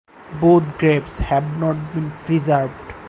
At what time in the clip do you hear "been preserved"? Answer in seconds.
1.93-2.95